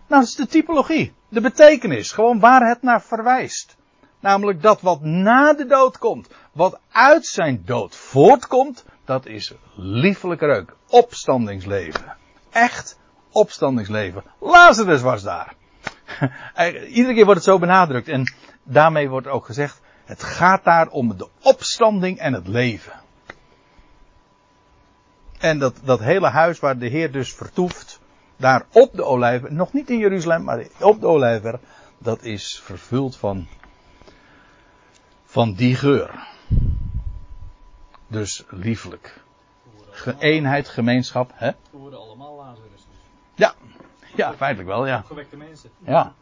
[0.08, 1.14] Nou, dat is de typologie.
[1.30, 2.12] De betekenis.
[2.12, 3.76] Gewoon waar het naar verwijst.
[4.20, 6.28] Namelijk dat wat na de dood komt.
[6.52, 8.86] Wat uit zijn dood voortkomt.
[9.06, 10.76] Dat is liefelijke reuk.
[10.90, 12.16] Opstandingsleven.
[12.50, 13.00] Echt
[13.32, 14.24] opstandingsleven.
[14.40, 15.54] Lazarus was daar.
[16.88, 18.08] Iedere keer wordt het zo benadrukt.
[18.08, 19.82] En daarmee wordt ook gezegd.
[20.06, 22.94] Het gaat daar om de opstanding en het leven.
[25.40, 28.00] En dat, dat hele huis waar de Heer dus vertoeft,
[28.38, 31.60] daar op de olijven, nog niet in Jeruzalem, maar op de olijver,
[31.98, 33.48] dat is vervuld van,
[35.26, 36.28] van die geur.
[38.14, 39.22] Dus lieflijk.
[39.90, 41.52] Ge eenheid, gemeenschap, hè?
[41.70, 43.02] We worden allemaal Lazarus dus.
[43.36, 43.54] Ja,
[44.16, 44.98] ja, feitelijk wel, ja.
[44.98, 45.70] Opgewekte mensen.
[45.80, 46.14] Ja.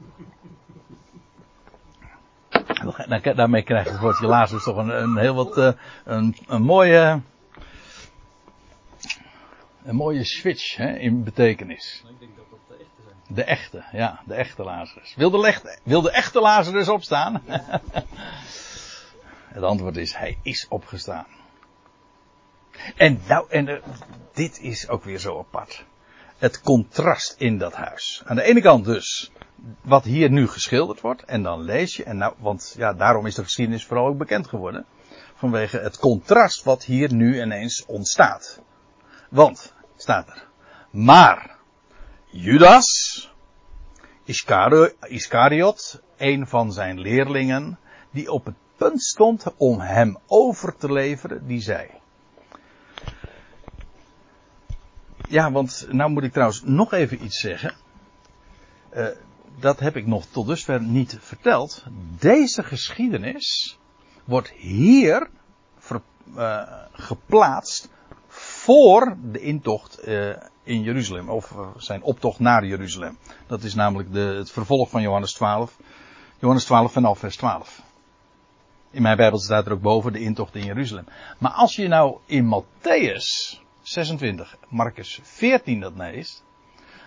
[3.35, 5.71] Daarmee krijgt het woordje Lazarus toch een, een heel wat, uh,
[6.03, 7.21] een, een mooie,
[9.83, 12.03] een mooie switch hè, in betekenis.
[12.09, 13.35] Ik denk dat dat de echte zijn.
[13.35, 15.13] De echte, ja, de echte Lazarus.
[15.15, 17.41] Wil de, lechte, wil de echte Lazarus opstaan?
[19.47, 21.25] Het antwoord is, hij is opgestaan.
[22.95, 23.81] En nou, en uh,
[24.33, 25.85] dit is ook weer zo apart.
[26.37, 28.23] Het contrast in dat huis.
[28.25, 29.31] Aan de ene kant dus,
[29.81, 31.23] wat hier nu geschilderd wordt.
[31.23, 34.47] En dan lees je, en nou, want ja, daarom is de geschiedenis vooral ook bekend
[34.47, 34.85] geworden.
[35.35, 38.61] Vanwege het contrast wat hier nu ineens ontstaat.
[39.29, 40.47] Want, staat er.
[40.91, 41.55] Maar,
[42.25, 43.31] Judas,
[45.07, 47.79] Iscariot, een van zijn leerlingen,
[48.11, 52.00] die op het punt stond om hem over te leveren, die zei.
[55.31, 57.73] Ja, want nou moet ik trouwens nog even iets zeggen.
[58.93, 59.07] Uh,
[59.59, 61.83] dat heb ik nog tot dusver niet verteld.
[62.19, 63.77] Deze geschiedenis
[64.23, 65.29] wordt hier
[66.35, 67.89] uh, geplaatst
[68.27, 73.17] voor de intocht uh, in Jeruzalem, of zijn optocht naar Jeruzalem.
[73.47, 75.77] Dat is namelijk de, het vervolg van Johannes 12.
[76.39, 77.81] Johannes 12 vanaf vers 12.
[78.89, 81.05] In mijn Bijbel staat er ook boven de intocht in Jeruzalem.
[81.37, 86.43] Maar als je nou in Matthäus 26, Marcus 14 dat leest,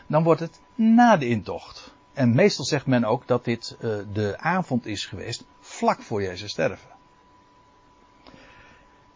[0.06, 1.94] dan wordt het na de intocht.
[2.12, 6.50] En meestal zegt men ook dat dit uh, de avond is geweest vlak voor Jezus
[6.50, 6.88] sterven.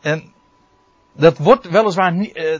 [0.01, 0.33] En
[1.13, 2.59] dat wordt weliswaar niet, uh,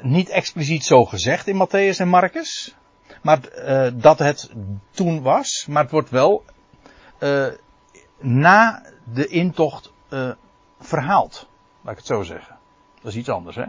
[0.00, 2.74] niet expliciet zo gezegd in Matthäus en Marcus.
[3.22, 4.50] Maar uh, dat het
[4.90, 5.66] toen was.
[5.68, 6.44] Maar het wordt wel
[7.20, 7.46] uh,
[8.18, 8.82] na
[9.12, 9.92] de intocht
[10.80, 11.48] verhaald.
[11.80, 12.58] Laat ik het zo zeggen.
[13.02, 13.64] Dat is iets anders, hè?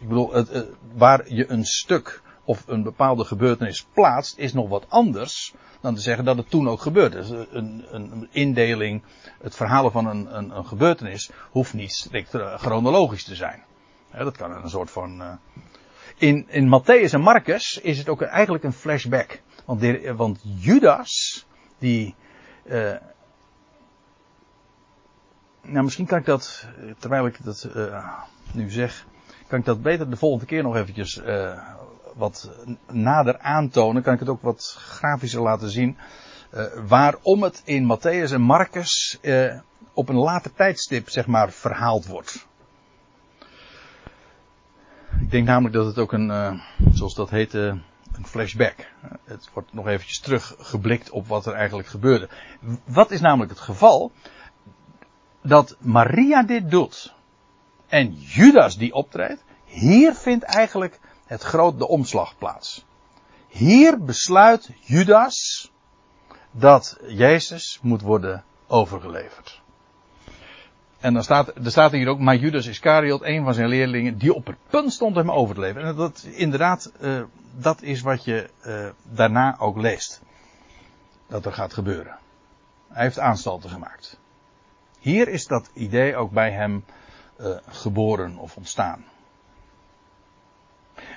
[0.00, 4.86] Ik bedoel, het, waar je een stuk of een bepaalde gebeurtenis plaatst, is nog wat
[4.88, 7.30] anders dan te zeggen dat het toen ook gebeurd is.
[7.30, 9.02] Een, een indeling,
[9.42, 13.62] het verhalen van een, een, een, gebeurtenis hoeft niet strikt eh, chronologisch te zijn.
[14.10, 15.38] dat kan een soort van.
[16.16, 19.42] In, in Matthäus en Marcus is het ook eigenlijk een flashback.
[19.64, 19.82] Want,
[20.16, 21.46] want Judas,
[21.78, 22.14] die.
[25.62, 26.66] Nou, misschien kan ik dat,
[26.98, 27.68] terwijl ik dat
[28.52, 29.06] nu zeg,
[29.46, 31.20] kan ik dat beter de volgende keer nog eventjes
[32.16, 32.50] wat
[32.90, 35.96] nader aantonen, kan ik het ook wat grafischer laten zien.
[36.54, 39.58] Uh, waarom het in Matthäus en Marcus uh,
[39.92, 42.46] op een later tijdstip, zeg maar, verhaald wordt.
[45.28, 46.60] denk namelijk dat het ook een,
[46.92, 47.62] zoals dat heet, uh,
[48.12, 48.74] een flashback.
[49.24, 52.28] Het wordt nog eventjes teruggeblikt op wat er eigenlijk gebeurde.
[52.84, 54.12] Wat is namelijk het geval?
[55.42, 57.15] Dat Maria dit doet
[57.88, 62.84] en Judas die optreedt, hier vindt eigenlijk het groot de omslag plaats.
[63.48, 65.70] Hier besluit Judas
[66.50, 69.60] dat Jezus moet worden overgeleverd.
[71.00, 74.34] En dan staat, er staat hier ook, maar Judas Iscariot, een van zijn leerlingen, die
[74.34, 75.88] op het punt stond hem over te leveren.
[75.88, 77.22] En dat, inderdaad, uh,
[77.54, 80.20] dat is wat je uh, daarna ook leest.
[81.28, 82.18] Dat er gaat gebeuren.
[82.88, 84.18] Hij heeft aanstalten gemaakt.
[84.98, 86.84] Hier is dat idee ook bij hem
[87.40, 89.04] uh, geboren of ontstaan.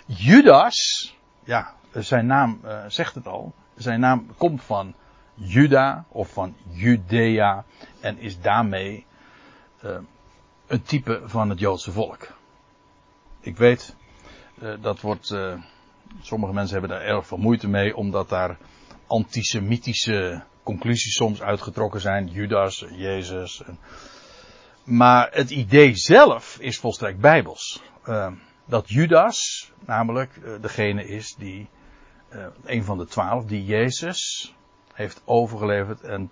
[0.06, 1.10] Judas,
[1.44, 3.54] ja, zijn naam zegt het al.
[3.76, 4.94] Zijn naam komt van
[5.34, 7.66] Juda of van Judea
[8.00, 9.06] en is daarmee
[10.68, 12.28] een type van het Joodse volk.
[13.40, 13.96] Ik weet,
[14.82, 15.36] dat wordt,
[16.22, 18.58] sommige mensen hebben daar erg veel moeite mee, omdat daar
[19.08, 22.28] antisemitische conclusies soms uitgetrokken zijn.
[22.28, 23.62] Judas, Jezus.
[24.84, 27.82] Maar het idee zelf is volstrekt bijbels.
[28.66, 31.68] dat Judas namelijk degene is die,
[32.64, 34.54] een van de twaalf, die Jezus
[34.94, 36.32] heeft overgeleverd en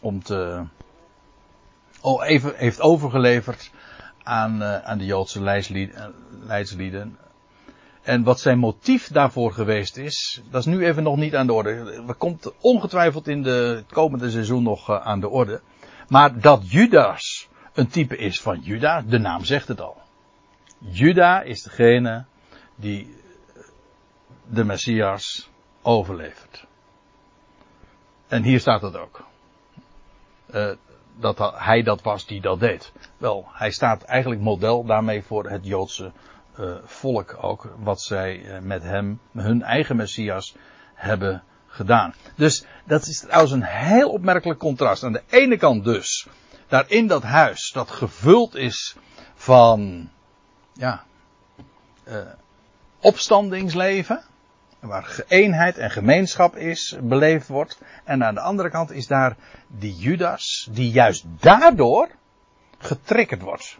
[0.00, 0.64] om te,
[2.00, 3.70] oh, even heeft overgeleverd
[4.22, 5.40] aan, aan de Joodse
[6.46, 7.18] leidslieden.
[8.02, 11.52] En wat zijn motief daarvoor geweest is, dat is nu even nog niet aan de
[11.52, 12.02] orde.
[12.06, 15.60] Dat komt ongetwijfeld in de, het komende seizoen nog aan de orde.
[16.10, 19.96] Maar dat Judas een type is van Juda, de naam zegt het al.
[20.78, 22.24] Juda is degene
[22.74, 23.16] die
[24.46, 25.50] de Messias
[25.82, 26.66] overlevert.
[28.28, 29.24] En hier staat het ook.
[30.54, 30.70] Uh,
[31.16, 32.92] dat hij dat was die dat deed.
[33.16, 36.12] Wel, hij staat eigenlijk model daarmee voor het Joodse
[36.58, 37.74] uh, volk ook.
[37.78, 40.54] Wat zij uh, met hem, hun eigen Messias,
[40.94, 42.14] hebben gedaan.
[42.36, 45.04] Dus dat is trouwens een heel opmerkelijk contrast.
[45.04, 46.26] Aan de ene kant dus,
[46.68, 48.96] daar in dat huis, dat gevuld is
[49.34, 50.10] van,
[50.72, 51.04] ja,
[52.08, 52.16] uh,
[53.00, 54.24] opstandingsleven
[54.80, 57.78] waar eenheid en gemeenschap is, beleefd wordt.
[58.04, 62.08] En aan de andere kant is daar die Judas, die juist daardoor
[62.78, 63.78] getriggerd wordt.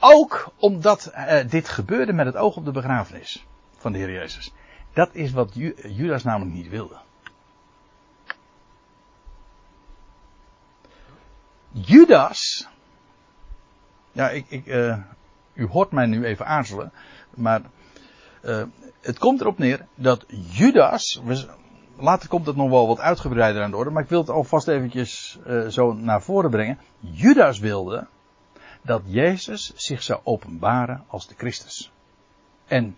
[0.00, 4.52] Ook omdat uh, dit gebeurde met het oog op de begrafenis van de Heer Jezus.
[4.92, 6.96] Dat is wat Judas namelijk niet wilde.
[11.70, 12.68] Judas.
[14.12, 14.98] Ja, ik, ik, uh,
[15.54, 16.92] u hoort mij nu even aarzelen,
[17.30, 17.60] maar
[18.42, 18.62] uh,
[19.00, 21.22] het komt erop neer dat Judas,
[21.98, 24.68] later komt het nog wel wat uitgebreider aan de orde, maar ik wil het alvast
[24.68, 26.78] eventjes zo naar voren brengen.
[27.00, 28.06] Judas wilde
[28.86, 31.92] dat Jezus zich zou openbaren als de Christus.
[32.66, 32.96] En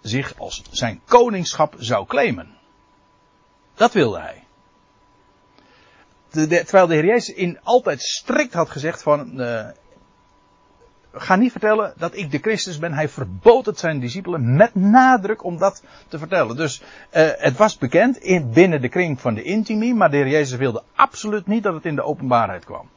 [0.00, 2.54] zich als zijn koningschap zou claimen.
[3.74, 4.44] Dat wilde hij.
[6.48, 9.68] Terwijl de Heer Jezus in altijd strikt had gezegd van, uh,
[11.12, 12.92] ga niet vertellen dat ik de Christus ben.
[12.92, 16.56] Hij verbood het zijn discipelen met nadruk om dat te vertellen.
[16.56, 16.86] Dus uh,
[17.36, 20.82] het was bekend in, binnen de kring van de intimie, maar de heer Jezus wilde
[20.94, 22.88] absoluut niet dat het in de openbaarheid kwam.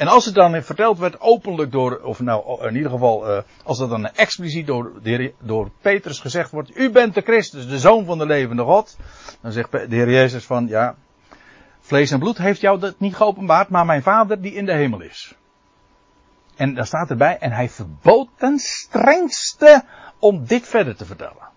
[0.00, 3.78] En als het dan verteld werd openlijk door, of nou in ieder geval, uh, als
[3.78, 4.92] dat dan expliciet door,
[5.40, 8.96] door Petrus gezegd wordt, u bent de Christus, de zoon van de levende God.
[9.40, 10.94] Dan zegt de heer Jezus van, ja,
[11.80, 15.00] vlees en bloed heeft jou dat niet geopenbaard, maar mijn vader die in de hemel
[15.00, 15.34] is.
[16.56, 19.84] En daar staat erbij, en hij verbood ten strengste
[20.18, 21.48] om dit verder te vertellen.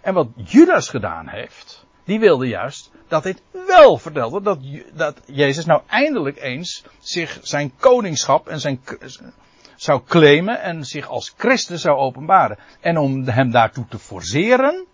[0.00, 4.58] En wat Judas gedaan heeft, die wilde juist dat dit wel vertelde, dat,
[4.92, 8.80] dat Jezus nou eindelijk eens zich zijn koningschap en zijn,
[9.76, 12.58] zou claimen en zich als Christus zou openbaren.
[12.80, 14.86] En om hem daartoe te forceren,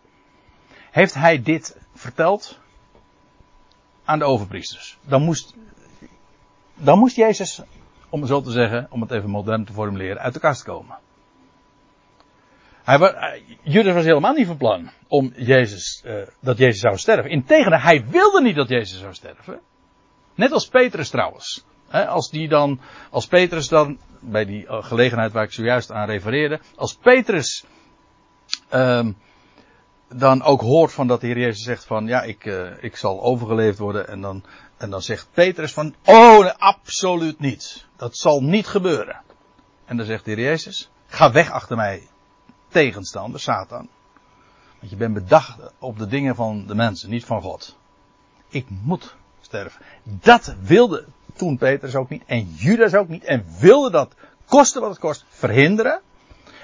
[0.91, 2.59] heeft hij dit verteld
[4.05, 4.99] aan de overpriesters.
[5.03, 5.55] Dan moest,
[6.75, 7.63] dan moest Jezus
[8.09, 10.99] om zo te zeggen, om het even modern te formuleren, uit de kast komen.
[12.89, 13.13] Hij was,
[13.63, 17.31] Judas was helemaal niet van plan om Jezus, uh, dat Jezus zou sterven.
[17.31, 19.61] Integendeel, hij wilde niet dat Jezus zou sterven.
[20.35, 21.65] Net als Petrus trouwens.
[21.91, 26.61] als die dan, als Petrus dan, bij die uh, gelegenheid waar ik zojuist aan refereerde,
[26.77, 27.65] als Petrus
[28.73, 29.17] um,
[30.09, 32.45] dan ook hoort van dat de Heer Jezus zegt van, ja, ik,
[32.81, 34.45] ik zal overgeleefd worden en dan
[34.77, 37.87] en dan zegt Petrus van, oh, nee, absoluut niet.
[37.97, 39.21] Dat zal niet gebeuren.
[39.85, 42.09] En dan zegt de Heer Jezus, ga weg achter mij,
[42.69, 43.89] tegenstander, Satan.
[44.79, 47.77] Want je bent bedacht op de dingen van de mensen, niet van God.
[48.49, 49.83] Ik moet sterven.
[50.03, 51.05] Dat wilde
[51.37, 55.25] toen Petrus ook niet en Judas ook niet en wilde dat koste wat het kost
[55.29, 56.01] verhinderen.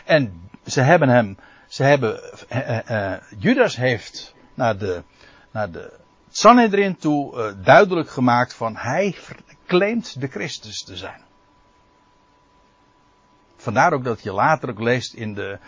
[0.04, 1.36] En ze hebben hem,
[1.68, 2.20] ze hebben,
[2.52, 5.02] uh, uh, Judas heeft naar de,
[5.50, 5.92] naar de
[6.30, 9.16] Sanhedrin toe duidelijk gemaakt van hij
[9.66, 11.20] claimt de Christus te zijn.
[13.64, 15.58] Vandaar ook dat je later ook leest in de,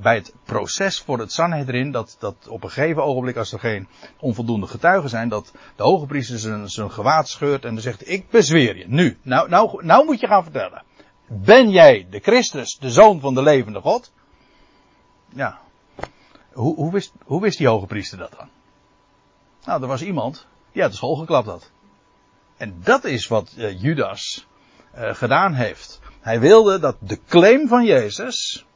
[0.00, 3.88] bij het proces voor het Sanhedrin, dat, dat op een gegeven ogenblik, als er geen
[4.18, 8.30] onvoldoende getuigen zijn, dat de hoge priester zijn, zijn gewaad scheurt en dan zegt, ik
[8.30, 10.82] bezweer je, nu, nou, nou, nou moet je gaan vertellen.
[11.26, 14.12] Ben jij de Christus, de zoon van de levende God?
[15.28, 15.58] Ja.
[16.52, 18.48] Hoe, hoe, wist, hoe wist die hoge priester dat dan?
[19.64, 21.70] Nou, er was iemand die uit de school geklapt had.
[22.56, 24.46] En dat is wat uh, Judas
[24.94, 26.00] uh, gedaan heeft.
[26.24, 28.66] Hij wilde dat de claim van Jezus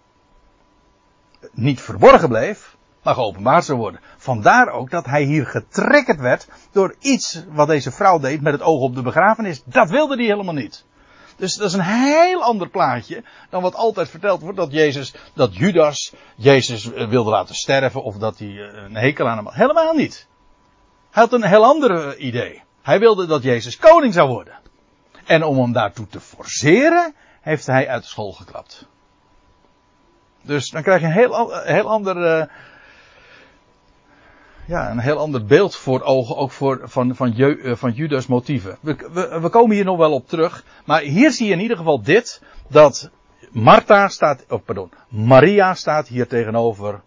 [1.53, 4.01] niet verborgen bleef, maar geopenbaard zou worden.
[4.17, 8.63] Vandaar ook dat hij hier getrekkerd werd door iets wat deze vrouw deed met het
[8.63, 9.63] oog op de begrafenis.
[9.65, 10.85] Dat wilde hij helemaal niet.
[11.37, 15.57] Dus dat is een heel ander plaatje dan wat altijd verteld wordt dat Jezus, dat
[15.57, 19.55] Judas Jezus eh, wilde laten sterven of dat hij een hekel aan hem had.
[19.55, 20.27] Helemaal niet.
[21.11, 22.63] Hij had een heel ander idee.
[22.83, 24.59] Hij wilde dat Jezus koning zou worden.
[25.25, 27.15] En om hem daartoe te forceren,
[27.49, 28.87] heeft hij uit de school geklapt.
[30.43, 32.47] Dus dan krijg je een heel, heel ander, uh,
[34.67, 38.79] ja, een heel ander beeld voor ogen, ook voor, van, van, Je, van Judas motieven.
[38.81, 41.77] We, we, we, komen hier nog wel op terug, maar hier zie je in ieder
[41.77, 43.11] geval dit, dat
[43.51, 47.03] Martha staat, oh pardon, Maria staat hier tegenover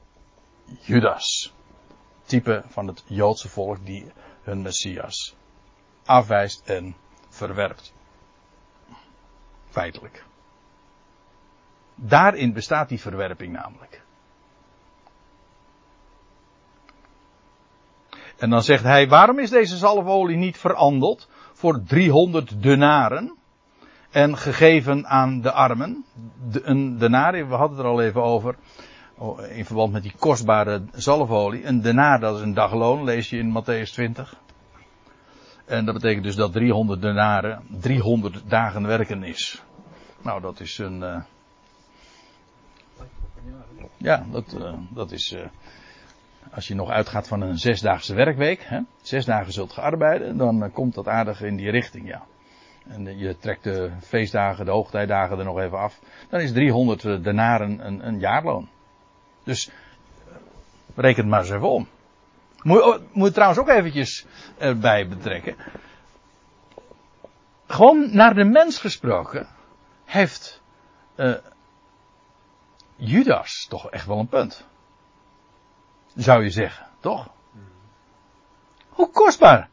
[0.79, 1.53] Judas.
[2.25, 4.11] Type van het Joodse volk die
[4.43, 5.35] hun Messias
[6.05, 6.95] afwijst en
[7.29, 7.93] verwerpt.
[9.69, 10.29] Feitelijk.
[11.95, 14.01] Daarin bestaat die verwerping namelijk.
[18.37, 23.35] En dan zegt hij, waarom is deze zalfolie niet verandeld voor 300 denaren
[24.09, 26.05] en gegeven aan de armen?
[26.51, 28.55] De, een denaar, we hadden het er al even over,
[29.17, 31.65] oh, in verband met die kostbare zalfolie.
[31.65, 34.35] Een denaar, dat is een dagloon, lees je in Matthäus 20.
[35.65, 39.63] En dat betekent dus dat 300 denaren 300 dagen werken is.
[40.21, 41.01] Nou, dat is een.
[41.01, 41.15] Uh...
[43.97, 45.31] Ja, dat, uh, dat is.
[45.31, 45.45] Uh,
[46.53, 50.93] als je nog uitgaat van een zesdaagse werkweek, hè, zes dagen zult gearbeiden, dan komt
[50.93, 52.23] dat aardig in die richting, ja.
[52.87, 55.99] En je trekt de feestdagen, de hoogtijdagen er nog even af.
[56.29, 58.69] Dan is 300 denaren een, een jaarloon.
[59.43, 59.69] Dus
[60.95, 61.87] reken het maar eens even om.
[62.61, 64.25] Moet, moet je trouwens ook eventjes
[64.57, 65.55] erbij betrekken.
[67.67, 69.47] Gewoon naar de mens gesproken
[70.05, 70.61] heeft
[73.03, 74.67] Judas toch echt wel een punt.
[76.15, 77.29] Zou je zeggen, toch?
[78.89, 79.69] Hoe kostbaar.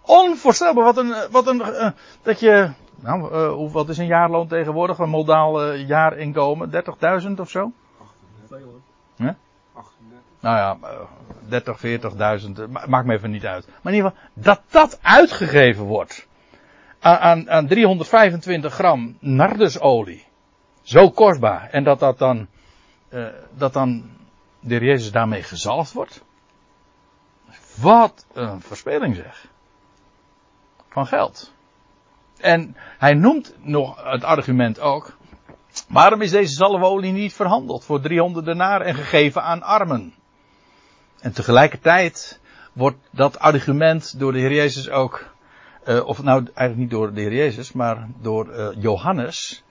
[0.00, 0.84] Onvoorstelbaar.
[0.84, 1.90] Wat een, wat een, uh,
[2.22, 4.98] dat je, nou, uh, wat is een jaarloon tegenwoordig?
[4.98, 6.70] Een modaal jaarinkomen?
[6.70, 7.72] 30.000 of zo?
[8.40, 8.68] 38.
[9.16, 9.32] Huh?
[9.72, 10.18] 38.
[10.40, 10.78] Nou ja,
[11.48, 11.80] 30,
[12.66, 13.66] 40.000, maakt me even niet uit.
[13.82, 16.26] Maar in ieder geval, dat dat uitgegeven wordt
[17.00, 20.24] aan, aan 325 gram nardusolie.
[20.84, 21.68] Zo kostbaar.
[21.70, 22.46] En dat dat dan,
[23.10, 24.10] uh, dat dan
[24.60, 26.24] de Jezus daarmee gezalfd wordt.
[27.74, 29.46] Wat een verspeling zeg.
[30.88, 31.52] Van geld.
[32.40, 35.16] En hij noemt nog het argument ook.
[35.88, 40.14] Waarom is deze zalfolie niet verhandeld voor 300 denaar en gegeven aan armen?
[41.20, 42.40] En tegelijkertijd
[42.72, 45.34] wordt dat argument door de Heer Jezus ook
[45.86, 49.64] uh, of nou eigenlijk niet door de Heer Jezus, maar door uh, Johannes,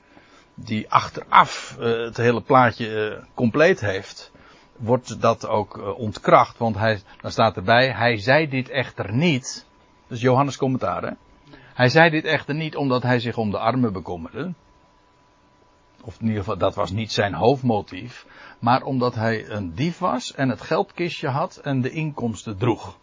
[0.53, 4.31] die achteraf uh, het hele plaatje compleet heeft,
[4.77, 6.57] wordt dat ook ontkracht.
[6.57, 9.65] Want hij, dan staat erbij, hij zei dit echter niet.
[10.07, 11.15] Dus Johannes commentaar?
[11.73, 14.53] Hij zei dit echter niet omdat hij zich om de armen bekommerde.
[16.03, 18.25] Of in ieder geval, dat was niet zijn hoofdmotief.
[18.59, 22.97] Maar omdat hij een dief was en het geldkistje had en de inkomsten droeg.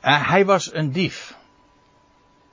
[0.00, 1.37] Hij was een dief.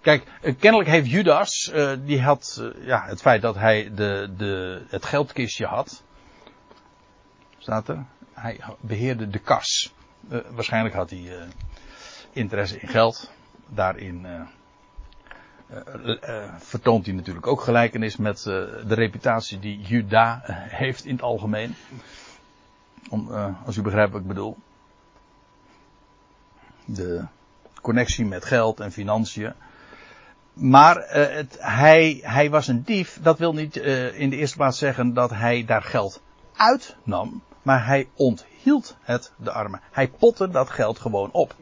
[0.05, 4.81] Kijk, uh, kennelijk heeft Judas, uh, die had, ja, het feit dat hij de, de,
[4.89, 6.03] het geldkistje had.
[7.57, 8.05] Staat er?
[8.33, 9.93] Hij beheerde de kas.
[10.49, 11.31] waarschijnlijk had hij
[12.31, 13.31] interesse in geld.
[13.67, 14.27] Daarin
[16.57, 21.75] vertoont hij natuurlijk ook gelijkenis met de reputatie die Juda heeft in het algemeen.
[23.09, 23.31] Om,
[23.65, 24.57] als u begrijpt wat ik bedoel
[26.85, 27.25] de
[27.81, 29.53] connectie met geld en financiën.
[30.55, 33.19] Maar uh, het, hij, hij was een dief.
[33.21, 36.21] Dat wil niet uh, in de eerste plaats zeggen dat hij daar geld
[36.55, 37.43] uitnam.
[37.61, 39.81] Maar hij onthield het de armen.
[39.91, 41.55] Hij potte dat geld gewoon op.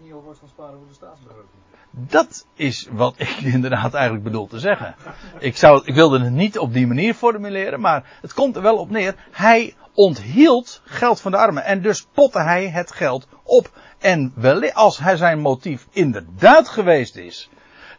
[1.92, 4.96] Dat is wat ik inderdaad eigenlijk bedoel te zeggen.
[5.40, 8.78] Ik, zou, ik wilde het niet op die manier formuleren, maar het komt er wel
[8.78, 9.16] op neer.
[9.32, 13.72] Hij onthield geld van de armen en dus potte hij het geld op.
[14.00, 17.50] En wel, als hij zijn motief inderdaad geweest is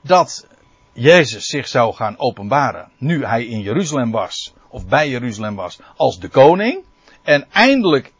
[0.03, 0.47] dat
[0.95, 6.19] Jezus zich zou gaan openbaren, nu hij in Jeruzalem was, of bij Jeruzalem was, als
[6.19, 6.85] de koning,
[7.23, 8.13] en eindelijk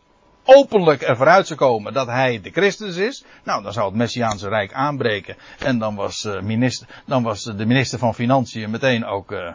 [0.45, 4.49] openlijk ervoor uit zou komen dat hij de Christus is, nou dan zou het Messiaanse
[4.49, 5.37] Rijk aanbreken.
[5.59, 9.53] En dan was, uh, minister, dan was de minister van Financiën meteen ook, uh,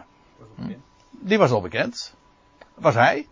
[1.10, 2.14] die was al bekend.
[2.74, 3.26] Was hij.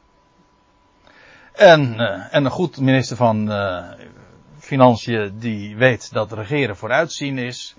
[1.52, 3.52] En, uh, en een goed minister van
[4.58, 7.74] Financiën die weet dat regeren vooruitzien is.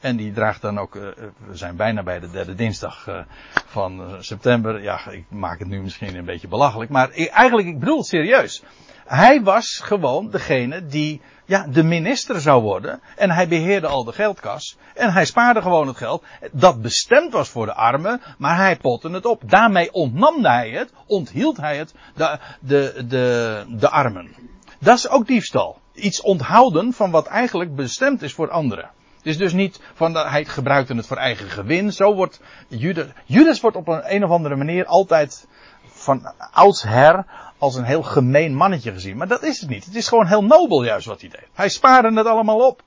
[0.00, 3.24] En die draagt dan ook, we zijn bijna bij de derde dinsdag
[3.66, 4.82] van september.
[4.82, 6.90] Ja, ik maak het nu misschien een beetje belachelijk.
[6.90, 8.62] Maar eigenlijk, ik bedoel het serieus.
[9.04, 13.00] Hij was gewoon degene die ja, de minister zou worden.
[13.16, 14.76] En hij beheerde al de geldkas.
[14.94, 16.24] En hij spaarde gewoon het geld.
[16.52, 18.20] Dat bestemd was voor de armen.
[18.38, 19.42] Maar hij potte het op.
[19.46, 20.92] Daarmee ontnam hij het.
[21.06, 21.94] Onthield hij het.
[22.14, 24.34] De, de, de, de armen.
[24.78, 25.78] Dat is ook diefstal.
[25.94, 28.90] Iets onthouden van wat eigenlijk bestemd is voor anderen.
[29.24, 31.92] Het is dus niet van dat hij gebruikte het voor eigen gewin.
[31.92, 33.06] Zo wordt Judas.
[33.24, 35.46] Judas wordt op een, een of andere manier altijd
[35.86, 37.24] van oudsher
[37.58, 39.16] als een heel gemeen mannetje gezien.
[39.16, 39.84] Maar dat is het niet.
[39.84, 41.48] Het is gewoon heel nobel juist wat hij deed.
[41.54, 42.82] Hij spaarde het allemaal op.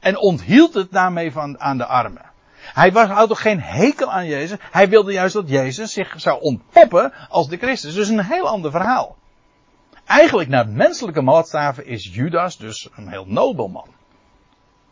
[0.00, 2.30] En onthield het daarmee van, aan de armen.
[2.54, 4.58] Hij had toch geen hekel aan Jezus.
[4.70, 7.94] Hij wilde juist dat Jezus zich zou ontpoppen als de Christus.
[7.94, 9.16] Dus een heel ander verhaal.
[10.04, 13.88] Eigenlijk naar menselijke maatstaven is Judas dus een heel nobel man.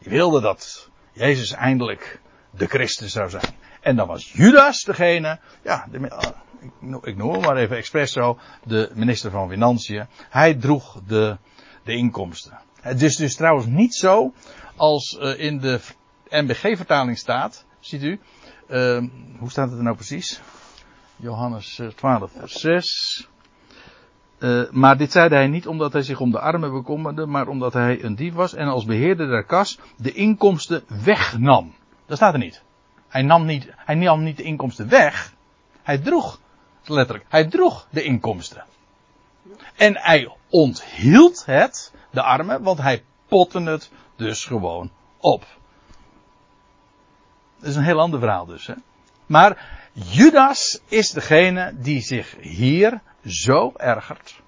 [0.00, 2.20] Die wilde dat Jezus eindelijk
[2.50, 3.54] de Christus zou zijn.
[3.80, 5.98] En dan was Judas degene, ja, de,
[7.02, 10.06] ik noem hem maar even expres zo, de minister van Financiën.
[10.30, 11.36] Hij droeg de,
[11.84, 12.58] de inkomsten.
[12.80, 14.32] Het is dus trouwens niet zo
[14.76, 15.80] als uh, in de
[16.28, 18.20] MBG-vertaling staat, ziet u,
[18.68, 19.02] uh,
[19.38, 20.40] hoe staat het er nou precies?
[21.16, 23.28] Johannes 12, vers 6.
[24.40, 27.72] Uh, maar dit zeide hij niet omdat hij zich om de armen bekommerde, maar omdat
[27.72, 31.74] hij een dief was en als beheerder der kas de inkomsten wegnam.
[32.06, 32.62] Dat staat er niet.
[33.08, 35.32] Hij nam niet, hij nam niet de inkomsten weg.
[35.82, 36.40] Hij droeg
[36.84, 37.26] letterlijk.
[37.28, 38.64] Hij droeg de inkomsten.
[39.76, 45.46] En hij onthield het, de armen, want hij potte het dus gewoon op.
[47.58, 48.66] Dat is een heel ander verhaal dus.
[48.66, 48.74] Hè?
[49.26, 54.42] Maar Judas is degene die zich hier zo ergert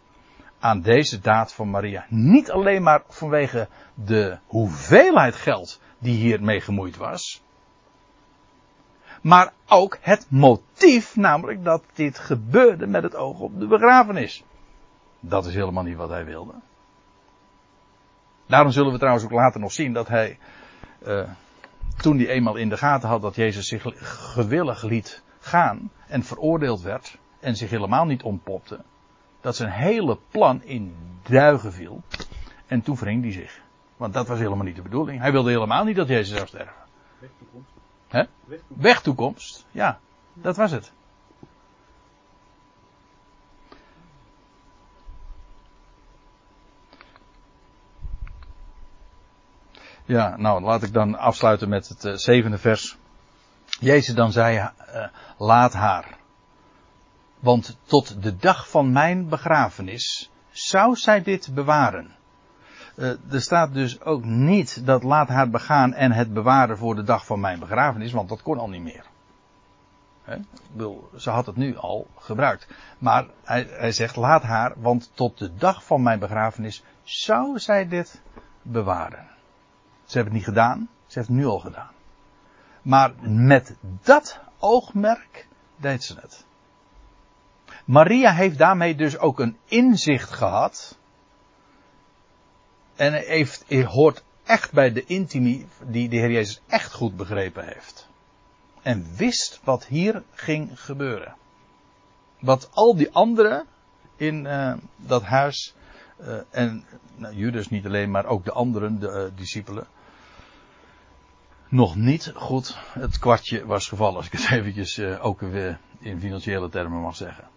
[0.59, 2.07] aan deze daad van Maria.
[2.09, 7.43] Niet alleen maar vanwege de hoeveelheid geld die hiermee gemoeid was.
[9.23, 14.45] Maar ook het motief, namelijk dat dit gebeurde met het oog op de begrafenis.
[15.21, 16.55] Dat is helemaal niet wat hij wilde.
[18.47, 20.39] Daarom zullen we trouwens ook later nog zien dat hij,
[21.07, 21.29] uh,
[21.97, 23.85] toen hij eenmaal in de gaten had dat Jezus zich
[24.33, 28.81] gewillig liet gaan en veroordeeld werd en zich helemaal niet ontpopte,
[29.41, 32.03] dat zijn hele plan in duigen viel.
[32.67, 33.61] En toen verhing hij zich.
[33.97, 35.21] Want dat was helemaal niet de bedoeling.
[35.21, 36.75] Hij wilde helemaal niet dat Jezus zou sterven.
[38.09, 38.23] Hè?
[38.67, 39.67] Wegtoekomst.
[39.71, 39.99] Ja,
[40.33, 40.93] dat was het.
[50.05, 52.97] Ja, nou laat ik dan afsluiten met het uh, zevende vers.
[53.65, 56.21] Jezus dan zei, uh, laat haar.
[57.43, 62.11] Want tot de dag van mijn begrafenis zou zij dit bewaren.
[62.97, 67.03] Uh, er staat dus ook niet dat laat haar begaan en het bewaren voor de
[67.03, 69.05] dag van mijn begrafenis, want dat kon al niet meer.
[71.17, 72.67] Ze had het nu al gebruikt.
[72.99, 77.89] Maar hij, hij zegt laat haar, want tot de dag van mijn begrafenis zou zij
[77.89, 78.23] dit
[78.63, 79.27] bewaren.
[80.05, 81.91] Ze hebben het niet gedaan, ze heeft het nu al gedaan.
[82.83, 86.45] Maar met dat oogmerk deed ze het.
[87.93, 90.99] Maria heeft daarmee dus ook een inzicht gehad
[92.95, 98.09] en heeft, hoort echt bij de intimie die de Heer Jezus echt goed begrepen heeft.
[98.83, 101.35] En wist wat hier ging gebeuren.
[102.41, 103.67] Wat al die anderen
[104.17, 105.75] in uh, dat huis,
[106.21, 106.85] uh, en
[107.17, 109.87] nou, Judas niet alleen, maar ook de anderen, de uh, discipelen,
[111.69, 116.69] nog niet goed het kwartje was gevallen, als ik het eventjes ook weer in financiële
[116.69, 117.52] termen mag zeggen.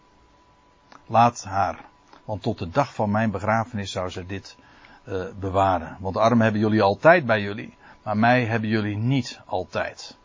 [1.07, 1.79] Laat haar,
[2.25, 4.55] want tot de dag van mijn begrafenis zou ze dit
[5.07, 5.97] uh, bewaren.
[5.99, 10.17] Want de armen hebben jullie altijd bij jullie, maar mij hebben jullie niet altijd.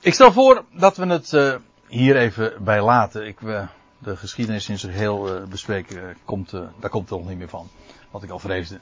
[0.00, 1.54] Ik stel voor dat we het uh,
[1.86, 3.26] hier even bij laten.
[3.26, 7.38] Ik, uh, de geschiedenis in zich heel uh, bespreken, komt, daar komt het nog niet
[7.38, 7.68] meer van.
[8.10, 8.80] Wat ik al vreesde.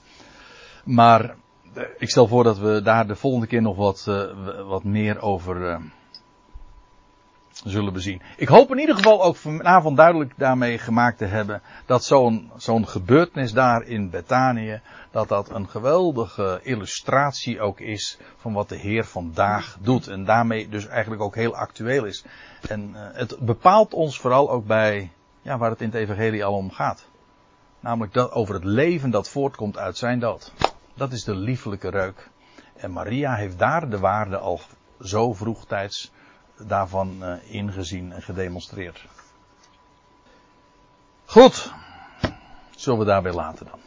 [0.85, 1.35] Maar
[1.99, 4.05] ik stel voor dat we daar de volgende keer nog wat,
[4.66, 5.81] wat meer over
[7.64, 8.22] zullen bezien.
[8.36, 12.88] Ik hoop in ieder geval ook vanavond duidelijk daarmee gemaakt te hebben dat zo'n zo'n
[12.88, 19.04] gebeurtenis daar in Betanië, dat dat een geweldige illustratie ook is van wat de Heer
[19.04, 20.08] vandaag doet.
[20.08, 22.24] En daarmee dus eigenlijk ook heel actueel is.
[22.68, 25.10] En uh, het bepaalt ons vooral ook bij
[25.42, 27.06] ja, waar het in het evangelie al om gaat.
[27.80, 30.52] Namelijk dat over het leven dat voortkomt uit zijn dood.
[30.94, 32.30] Dat is de liefelijke reuk.
[32.76, 34.60] En Maria heeft daar de waarde al
[35.00, 36.12] zo vroegtijds
[36.66, 39.04] daarvan uh, ingezien en gedemonstreerd.
[41.24, 41.72] Goed,
[42.76, 43.80] zullen we daarbij laten dan.